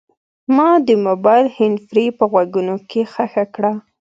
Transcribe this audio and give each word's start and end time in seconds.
ما 0.55 0.69
د 0.87 0.89
موبایل 1.05 1.47
هینډفري 1.57 2.05
په 2.17 2.23
غوږونو 2.31 2.75
کې 2.89 3.01
ښخه 3.11 3.45
کړه. 3.55 3.71